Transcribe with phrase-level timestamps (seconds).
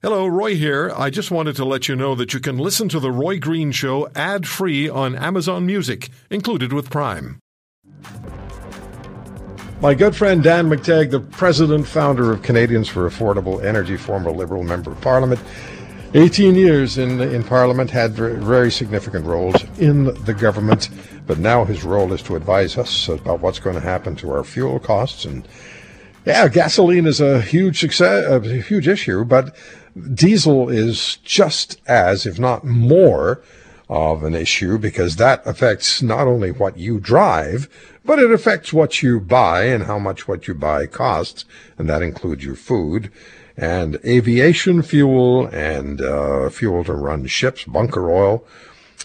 [0.00, 0.92] Hello, Roy here.
[0.96, 3.72] I just wanted to let you know that you can listen to The Roy Green
[3.72, 7.40] Show ad free on Amazon Music, included with Prime.
[9.80, 14.62] My good friend Dan McTeague, the president founder of Canadians for Affordable Energy, former Liberal
[14.62, 15.40] member of Parliament,
[16.14, 20.90] 18 years in, in Parliament, had very significant roles in the government,
[21.26, 24.44] but now his role is to advise us about what's going to happen to our
[24.44, 25.24] fuel costs.
[25.24, 25.48] And
[26.24, 29.56] yeah, gasoline is a huge success, a huge issue, but
[30.14, 33.42] diesel is just as, if not more,
[33.88, 37.68] of an issue because that affects not only what you drive,
[38.04, 41.44] but it affects what you buy and how much what you buy costs,
[41.78, 43.10] and that includes your food
[43.56, 48.44] and aviation fuel and uh, fuel to run ships, bunker oil.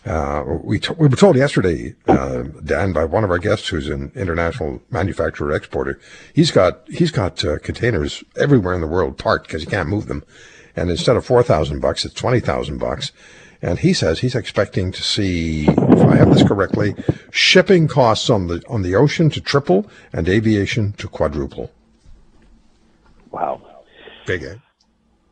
[0.06, 4.12] Uh, we, we were told yesterday, uh, Dan, by one of our guests who's an
[4.16, 5.98] international manufacturer exporter,
[6.34, 10.08] he's got he's got uh, containers everywhere in the world parked because he can't move
[10.08, 10.24] them
[10.76, 13.12] and instead of four thousand bucks, it's twenty thousand bucks.
[13.62, 16.96] And he says he's expecting to see, if I have this correctly,
[17.32, 21.72] shipping costs on the on the ocean to triple and aviation to quadruple.
[23.32, 23.62] Wow,
[24.26, 24.56] big, eh?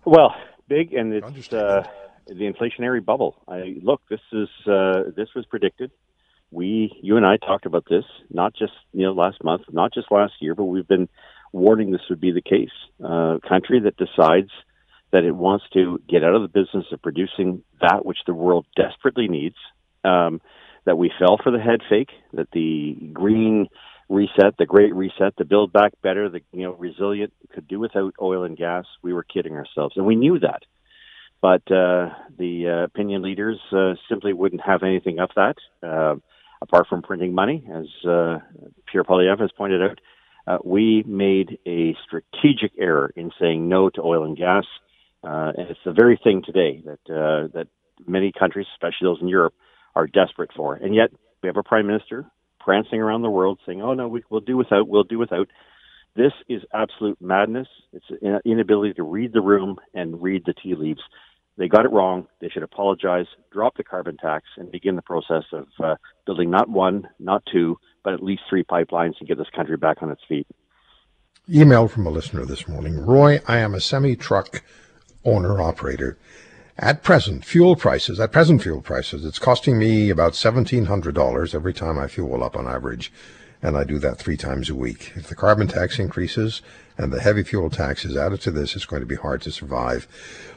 [0.05, 0.33] Well,
[0.67, 1.85] big, and it's uh,
[2.25, 3.35] the inflationary bubble.
[3.47, 4.01] I look.
[4.09, 5.91] This is uh, this was predicted.
[6.51, 10.11] We, you and I, talked about this not just you know last month, not just
[10.11, 11.09] last year, but we've been
[11.51, 12.71] warning this would be the case.
[13.03, 14.51] Uh, a country that decides
[15.11, 18.65] that it wants to get out of the business of producing that which the world
[18.75, 19.55] desperately needs.
[20.03, 20.41] Um,
[20.85, 23.67] that we fell for the head fake, that the green
[24.09, 28.13] reset, the great reset, the build back better, the you know resilient could do without
[28.21, 28.85] oil and gas.
[29.01, 30.63] We were kidding ourselves, and we knew that.
[31.41, 36.15] But uh, the uh, opinion leaders uh, simply wouldn't have anything of that, uh,
[36.61, 38.39] apart from printing money, as uh,
[38.85, 39.99] Pierre Poilievre has pointed out.
[40.47, 44.65] Uh, we made a strategic error in saying no to oil and gas.
[45.23, 47.67] Uh, and it's the very thing today that uh, that
[48.07, 49.53] many countries, especially those in Europe,
[49.95, 50.75] are desperate for.
[50.75, 51.09] And yet
[51.43, 52.25] we have a prime minister
[52.59, 54.87] prancing around the world saying, "Oh no, we, will do without.
[54.87, 55.47] We'll do without."
[56.15, 57.67] This is absolute madness.
[57.93, 61.01] It's an inability to read the room and read the tea leaves.
[61.57, 62.27] They got it wrong.
[62.41, 65.95] They should apologize, drop the carbon tax, and begin the process of uh,
[66.25, 69.97] building not one, not two, but at least three pipelines to get this country back
[70.01, 70.47] on its feet.
[71.49, 74.63] Email from a listener this morning Roy, I am a semi truck
[75.25, 76.17] owner operator.
[76.77, 81.99] At present, fuel prices, at present fuel prices, it's costing me about $1,700 every time
[81.99, 83.11] I fuel up on average,
[83.61, 85.11] and I do that three times a week.
[85.15, 86.61] If the carbon tax increases
[86.97, 89.51] and the heavy fuel tax is added to this, it's going to be hard to
[89.51, 90.07] survive.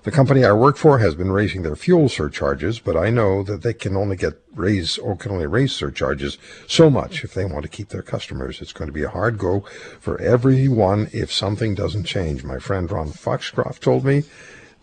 [0.05, 3.63] The company I work for has been raising their fuel surcharges, but I know that
[3.63, 7.65] they can only get raise or can only raise surcharges so much if they want
[7.65, 8.63] to keep their customers.
[8.63, 9.61] It's going to be a hard go
[10.01, 12.45] for everyone if something doesn't change.
[12.45, 14.25] My friend Ron Foxcroft told me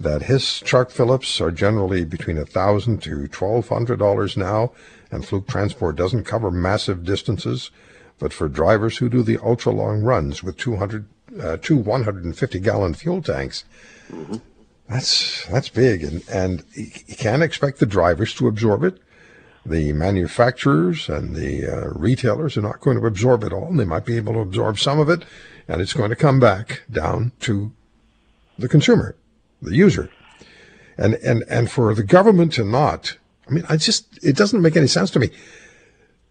[0.01, 4.71] that his truck Phillips are generally between a thousand to twelve hundred dollars now,
[5.11, 7.71] and Fluke Transport doesn't cover massive distances.
[8.19, 11.05] But for drivers who do the ultra long runs with 200,
[11.41, 13.63] uh, two 150 gallon fuel tanks,
[14.11, 14.35] mm-hmm.
[14.87, 18.99] that's that's big, and and you can't expect the drivers to absorb it.
[19.65, 23.85] The manufacturers and the uh, retailers are not going to absorb it all, and they
[23.85, 25.23] might be able to absorb some of it,
[25.67, 27.71] and it's going to come back down to
[28.57, 29.15] the consumer
[29.61, 30.09] the user.
[30.97, 33.17] And, and, and for the government to not,
[33.47, 35.29] I mean, I just, it doesn't make any sense to me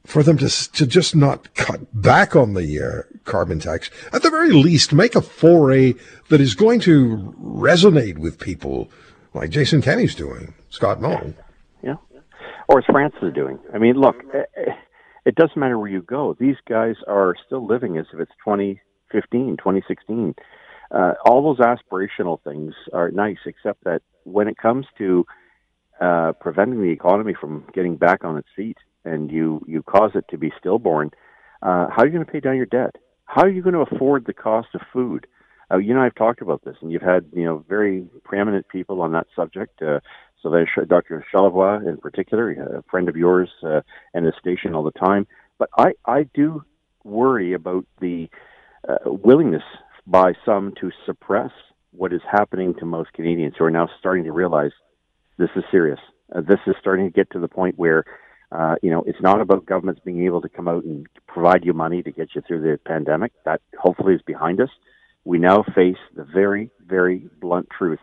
[0.06, 3.90] for them to, to just not cut back on the uh, carbon tax.
[4.12, 5.94] At the very least, make a foray
[6.28, 8.90] that is going to resonate with people
[9.34, 10.98] like Jason Kenney's doing, Scott.
[11.00, 11.32] Yeah.
[11.82, 12.20] yeah.
[12.68, 13.58] Or as France is doing.
[13.74, 14.72] I mean, look, eh, eh,
[15.26, 16.36] it doesn't matter where you go.
[16.38, 20.34] These guys are still living as if it's 2015, 2016
[20.90, 25.24] uh, all those aspirational things are nice, except that when it comes to
[26.00, 30.24] uh, preventing the economy from getting back on its feet, and you you cause it
[30.30, 31.10] to be stillborn,
[31.62, 32.96] uh, how are you going to pay down your debt?
[33.24, 35.26] How are you going to afford the cost of food?
[35.70, 39.00] Uh, you know, I've talked about this, and you've had you know very preeminent people
[39.02, 39.80] on that subject.
[39.80, 40.00] Uh,
[40.42, 41.24] so there's Dr.
[41.32, 43.82] Charlebois in particular, a friend of yours, uh,
[44.14, 45.26] and the station all the time.
[45.58, 46.64] But I I do
[47.04, 48.28] worry about the
[48.88, 49.62] uh, willingness
[50.06, 51.50] by some to suppress
[51.92, 54.72] what is happening to most Canadians who are now starting to realize
[55.38, 55.98] this is serious.
[56.34, 58.04] Uh, this is starting to get to the point where,
[58.52, 61.72] uh, you know, it's not about governments being able to come out and provide you
[61.72, 63.32] money to get you through the pandemic.
[63.44, 64.70] That hopefully is behind us.
[65.24, 67.98] We now face the very, very blunt truth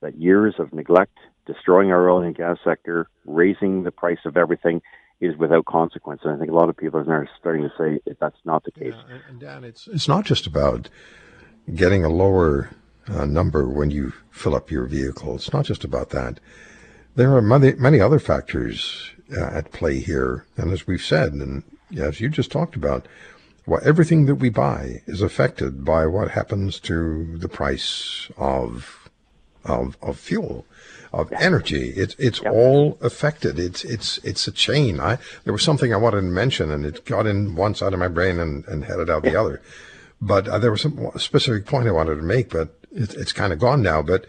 [0.00, 4.82] that years of neglect, destroying our oil and gas sector, raising the price of everything,
[5.20, 6.20] is without consequence.
[6.24, 8.94] And I think a lot of people are starting to say that's not the case.
[8.94, 10.88] Yeah, and Dan, it's it's not just about
[11.74, 12.70] getting a lower
[13.08, 15.36] uh, number when you fill up your vehicle.
[15.36, 16.40] It's not just about that.
[17.14, 20.46] There are many, many other factors uh, at play here.
[20.56, 21.62] And as we've said, and
[21.96, 23.06] as you just talked about,
[23.66, 29.10] well, everything that we buy is affected by what happens to the price of
[29.64, 30.64] of, of fuel,
[31.12, 31.90] of energy.
[31.90, 33.58] It's it's all affected.
[33.58, 35.00] It's it's it's a chain.
[35.00, 37.98] I there was something I wanted to mention, and it got in one side of
[37.98, 39.60] my brain and, and headed out the other.
[40.20, 43.52] But uh, there was some specific point I wanted to make, but it, it's kind
[43.52, 44.02] of gone now.
[44.02, 44.26] But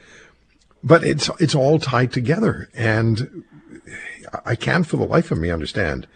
[0.83, 3.43] but it's it's all tied together, and
[4.45, 6.07] I can't for the life of me understand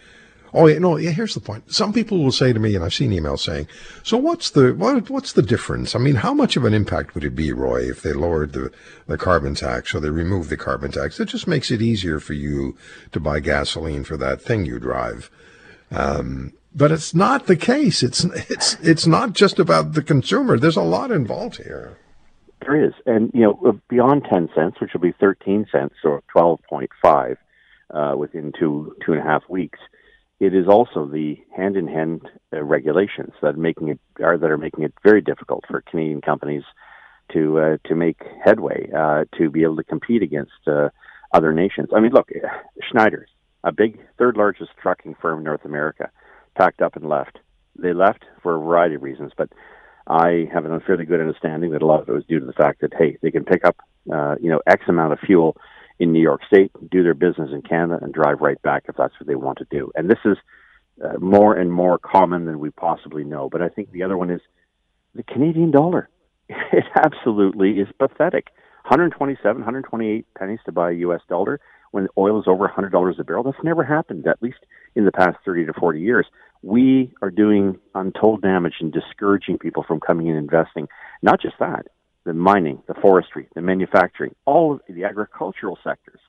[0.55, 1.73] Oh, yeah, no, yeah, here's the point.
[1.73, 3.67] Some people will say to me, and I've seen emails saying,
[4.03, 5.95] so what's the, what, what's the difference?
[5.95, 8.71] I mean, how much of an impact would it be, Roy, if they lowered the,
[9.07, 11.19] the carbon tax or they removed the carbon tax?
[11.19, 12.77] It just makes it easier for you
[13.13, 15.31] to buy gasoline for that thing you drive.
[15.89, 18.03] Um, but it's not the case.
[18.03, 20.57] It's, it's, it's not just about the consumer.
[20.57, 21.97] There's a lot involved here.
[22.61, 22.93] There is.
[23.05, 27.37] And, you know, beyond 10 cents, which will be 13 cents or 12.5,
[27.93, 29.79] uh, within two, two and a half weeks,
[30.39, 32.21] it is also the hand-in-hand
[32.51, 36.63] uh, regulations that making it are that are making it very difficult for Canadian companies
[37.31, 40.89] to uh, to make headway uh, to be able to compete against uh,
[41.31, 41.89] other nations.
[41.95, 42.29] I mean, look,
[42.91, 43.29] Schneider's
[43.63, 46.11] a big third largest trucking firm in North America,
[46.55, 47.39] packed up and left.
[47.77, 49.49] They left for a variety of reasons, but
[50.07, 52.53] I have an unfairly good understanding that a lot of it was due to the
[52.53, 53.77] fact that hey, they can pick up
[54.13, 55.55] uh, you know X amount of fuel
[55.99, 59.13] in New York State, do their business in Canada, and drive right back if that's
[59.19, 59.91] what they want to do.
[59.95, 60.37] And this is
[61.03, 63.49] uh, more and more common than we possibly know.
[63.49, 64.41] But I think the other one is
[65.15, 66.09] the Canadian dollar.
[66.73, 68.47] It absolutely is pathetic.
[68.83, 71.21] 127, 128 pennies to buy a U.S.
[71.29, 71.61] dollar
[71.91, 73.43] when oil is over $100 a barrel.
[73.43, 74.59] That's never happened, at least
[74.95, 76.25] in the past 30 to 40 years.
[76.61, 80.87] We are doing untold damage and discouraging people from coming in and investing.
[81.21, 81.87] Not just that,
[82.25, 86.19] the mining, the forestry, the manufacturing, all of the agricultural sectors.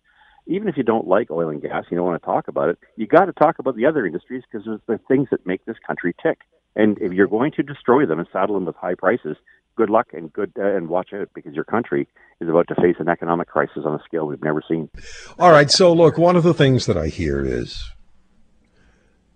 [0.46, 2.78] Even if you don't like oil and gas, you don't want to talk about it,
[2.96, 5.76] you got to talk about the other industries because it's the things that make this
[5.86, 6.40] country tick.
[6.76, 9.36] And if you're going to destroy them and saddle them with high prices,
[9.76, 12.08] good luck and good uh, and watch out because your country
[12.40, 14.90] is about to face an economic crisis on a scale we've never seen.
[15.38, 15.70] All right.
[15.70, 17.90] So look, one of the things that I hear is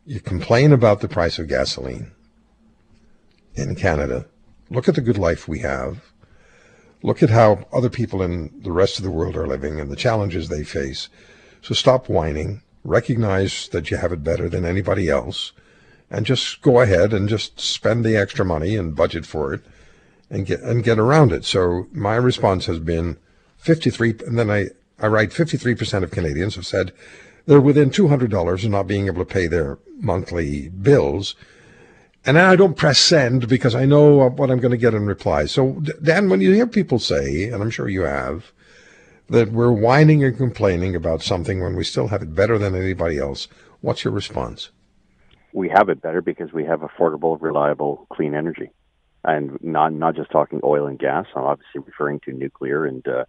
[0.08, 2.10] you complain about the price of gasoline
[3.54, 4.24] in Canada.
[4.70, 6.00] Look at the good life we have.
[7.02, 9.96] Look at how other people in the rest of the world are living and the
[9.96, 11.10] challenges they face.
[11.60, 15.52] So stop whining, recognize that you have it better than anybody else,
[16.10, 19.60] and just go ahead and just spend the extra money and budget for it
[20.30, 21.44] and get and get around it.
[21.44, 23.18] So my response has been
[23.58, 24.68] 53 and then I
[24.98, 26.92] I write 53% of Canadians have said
[27.48, 31.34] they're within $200 of not being able to pay their monthly bills
[32.28, 35.46] and I don't press send because I know what I'm going to get in reply.
[35.46, 38.52] So, Dan, when you hear people say, and I'm sure you have,
[39.30, 43.18] that we're whining and complaining about something when we still have it better than anybody
[43.18, 43.48] else,
[43.80, 44.68] what's your response?
[45.54, 48.72] We have it better because we have affordable, reliable, clean energy.
[49.24, 51.26] And not not just talking oil and gas.
[51.34, 53.24] I'm obviously referring to nuclear and uh,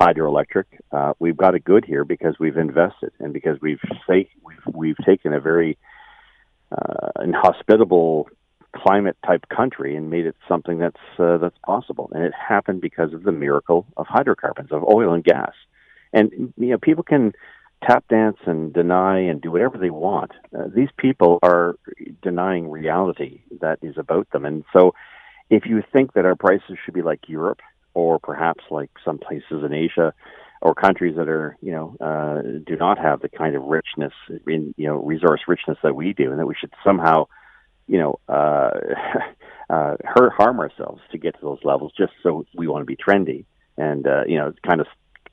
[0.00, 0.64] hydroelectric.
[0.92, 4.96] Uh, we've got it good here because we've invested and because we've say, we've we've
[5.04, 5.78] taken a very
[6.72, 8.28] uh, inhospitable
[8.74, 12.10] climate type country and made it something that's uh, that's possible.
[12.12, 15.52] And it happened because of the miracle of hydrocarbons, of oil and gas.
[16.12, 17.32] And you know, people can
[17.86, 20.32] tap dance and deny and do whatever they want.
[20.56, 21.76] Uh, these people are
[22.22, 24.44] denying reality that is about them.
[24.44, 24.94] And so,
[25.50, 27.60] if you think that our prices should be like Europe
[27.94, 30.12] or perhaps like some places in Asia
[30.60, 34.12] or countries that are you know uh, do not have the kind of richness
[34.46, 37.26] in you know resource richness that we do, and that we should somehow
[37.86, 38.70] you know uh,
[39.70, 42.96] uh, hurt harm ourselves to get to those levels just so we want to be
[42.96, 43.44] trendy
[43.76, 44.86] and uh, you know kind of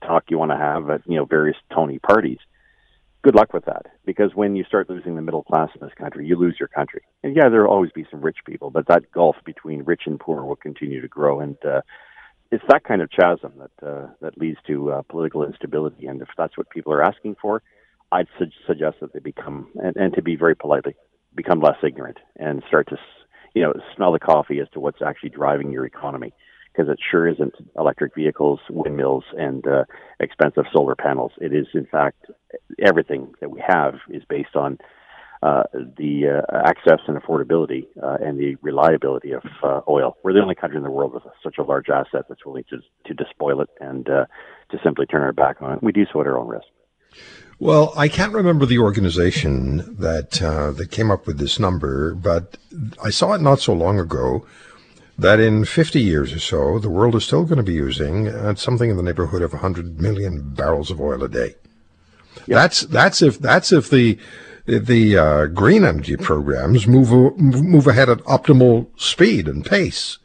[0.06, 2.40] talk you want to have at you know various Tony parties.
[3.24, 6.26] Good luck with that, because when you start losing the middle class in this country,
[6.26, 7.04] you lose your country.
[7.24, 10.20] And yeah, there will always be some rich people, but that gulf between rich and
[10.20, 11.40] poor will continue to grow.
[11.40, 11.82] And uh,
[12.52, 16.08] it's that kind of chasm that uh, that leads to uh, political instability.
[16.08, 17.64] And if that's what people are asking for,
[18.12, 20.96] I'd su- suggest that they become and, and to be very politely
[21.34, 22.98] become less ignorant and start to
[23.56, 26.34] you know smell the coffee as to what's actually driving your economy
[26.72, 29.84] because it sure isn't electric vehicles, windmills, and uh,
[30.20, 31.32] expensive solar panels.
[31.42, 32.28] It is, in fact,
[32.80, 34.78] everything that we have is based on
[35.44, 40.16] uh, the uh, access and affordability uh, and the reliability of uh, oil.
[40.24, 42.78] We're the only country in the world with such a large asset that's willing to
[43.08, 44.26] to despoil it and uh,
[44.70, 45.84] to simply turn our back on it.
[45.84, 46.68] We do so at our own risk.
[47.60, 52.58] Well, I can't remember the organization that uh, that came up with this number, but
[53.04, 54.46] I saw it not so long ago
[55.18, 58.56] that in 50 years or so, the world is still going to be using uh,
[58.56, 61.56] something in the neighborhood of 100 million barrels of oil a day.
[62.36, 62.48] Yep.
[62.48, 64.18] That's that's if that's if the
[64.66, 70.18] the uh, green energy programs move move ahead at optimal speed and pace.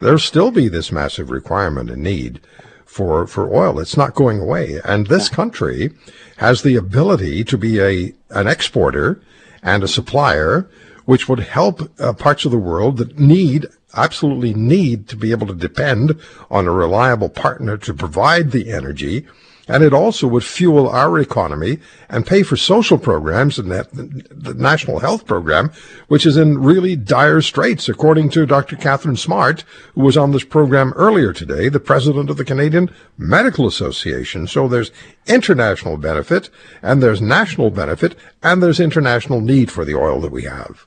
[0.00, 2.40] There'll still be this massive requirement and need
[2.84, 3.78] for for oil.
[3.78, 5.90] It's not going away, and this country
[6.38, 9.20] has the ability to be a an exporter
[9.62, 10.68] and a supplier,
[11.04, 15.46] which would help uh, parts of the world that need absolutely need to be able
[15.46, 16.18] to depend
[16.50, 19.26] on a reliable partner to provide the energy
[19.68, 21.78] and it also would fuel our economy
[22.08, 25.70] and pay for social programs and that, the National Health Program,
[26.08, 28.76] which is in really dire straits, according to Dr.
[28.76, 29.64] Katharine Smart,
[29.94, 34.46] who was on this program earlier today, the president of the Canadian Medical Association.
[34.46, 34.90] So there's
[35.26, 36.50] international benefit
[36.82, 40.86] and there's national benefit and there's international need for the oil that we have.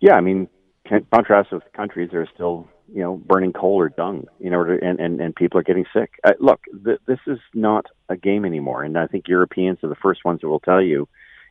[0.00, 0.48] Yeah, I mean,
[1.12, 4.98] contrast with countries that are still you know, burning coal or dung in order, and,
[4.98, 6.12] and, and people are getting sick.
[6.24, 8.82] Uh, look, th- this is not a game anymore.
[8.82, 11.08] And I think Europeans are the first ones that will tell you,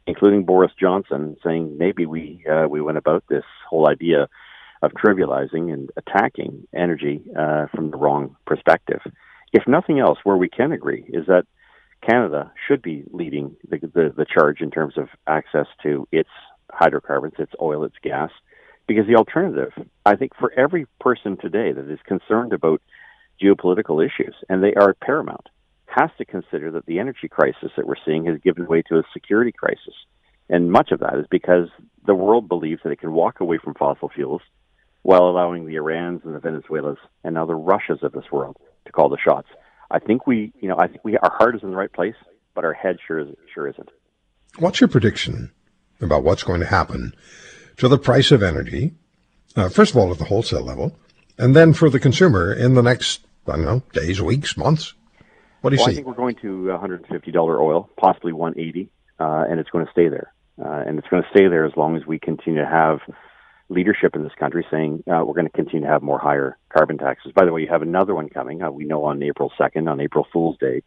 [0.08, 4.28] including Boris Johnson, saying maybe we, uh, we went about this whole idea
[4.82, 9.02] of trivializing and attacking energy uh, from the wrong perspective.
[9.54, 11.46] If nothing else, where we can agree is that
[12.08, 16.30] Canada should be leading the, the, the charge in terms of access to its
[16.72, 18.30] hydrocarbons, its oil, its gas
[18.88, 19.72] because the alternative,
[20.06, 22.82] I think, for every person today that is concerned about
[23.42, 25.50] geopolitical issues, and they are paramount,
[25.86, 29.04] has to consider that the energy crisis that we're seeing has given way to a
[29.14, 29.94] security crisis.
[30.50, 31.68] And much of that is because
[32.06, 34.42] the world believes that it can walk away from fossil fuels
[35.02, 38.92] while allowing the Irans and the Venezuelas and now the Russias of this world to
[38.92, 39.48] call the shots.
[39.92, 42.16] I think we, you know, I think we our heart is in the right place,
[42.56, 43.90] but our head sure is, sure isn't.
[44.60, 45.52] What's your prediction
[46.02, 47.14] about what's going to happen
[47.78, 48.94] to the price of energy,
[49.56, 50.96] uh, first of all at the wholesale level,
[51.38, 54.94] and then for the consumer in the next, I don't know, days, weeks, months?
[55.62, 55.92] What do you well, see?
[55.92, 60.10] I think we're going to $150 oil, possibly 180 uh, and it's going to stay
[60.10, 60.34] there.
[60.64, 63.00] Uh, and it's going to stay there as long as we continue to have
[63.70, 66.98] leadership in this country saying uh, we're going to continue to have more higher carbon
[66.98, 67.32] taxes.
[67.36, 68.62] By the way, you have another one coming.
[68.62, 70.82] Uh, we know on April 2nd, on April Fool's Day,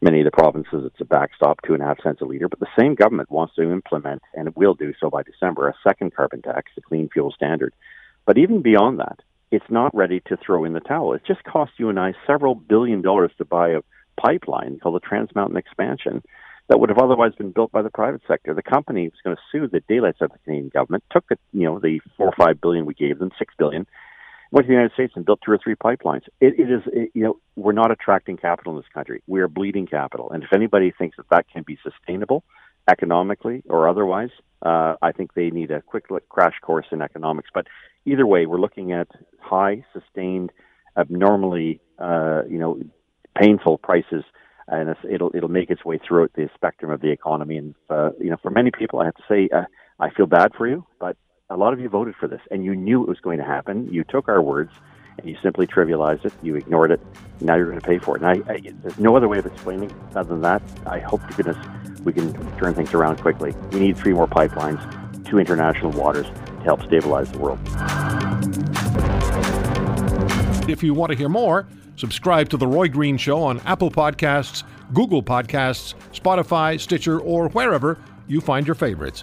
[0.00, 2.48] many of the provinces it's a backstop, two and a half cents a liter.
[2.48, 5.74] But the same government wants to implement, and it will do so by December, a
[5.86, 7.74] second carbon tax, the Clean Fuel Standard.
[8.26, 11.14] But even beyond that, it's not ready to throw in the towel.
[11.14, 13.82] It just cost you and I several billion dollars to buy a
[14.20, 16.22] pipeline called the Trans Mountain Expansion
[16.68, 18.52] that would have otherwise been built by the private sector.
[18.52, 21.64] The company was going to sue the daylights of the Canadian government, took the you
[21.64, 23.86] know the four or five billion we gave them, six billion,
[24.56, 26.22] went to the United States and built two or three pipelines.
[26.40, 29.22] It, it is, it, you know, we're not attracting capital in this country.
[29.26, 30.30] We are bleeding capital.
[30.32, 32.42] And if anybody thinks that that can be sustainable
[32.90, 34.30] economically or otherwise,
[34.64, 37.50] uh, I think they need a quick crash course in economics.
[37.52, 37.66] But
[38.06, 39.08] either way, we're looking at
[39.40, 40.52] high, sustained,
[40.96, 42.80] abnormally, uh, you know,
[43.38, 44.24] painful prices.
[44.68, 48.30] And it'll it'll make its way throughout the spectrum of the economy, and uh, you
[48.30, 49.66] know, for many people, I have to say, uh,
[50.00, 51.16] I feel bad for you, but
[51.48, 53.88] a lot of you voted for this and you knew it was going to happen.
[53.92, 54.72] You took our words
[55.18, 56.32] and you simply trivialized it.
[56.42, 57.00] You ignored it.
[57.40, 58.22] Now you're going to pay for it.
[58.22, 60.60] And I, I, there's no other way of explaining it other than that.
[60.86, 61.56] I hope to goodness
[62.04, 63.54] we can turn things around quickly.
[63.70, 64.82] We need three more pipelines
[65.26, 67.60] to international waters to help stabilize the world.
[70.68, 74.64] If you want to hear more, subscribe to The Roy Green Show on Apple Podcasts,
[74.92, 79.22] Google Podcasts, Spotify, Stitcher, or wherever you find your favorites.